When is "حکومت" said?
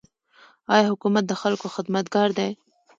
0.91-1.23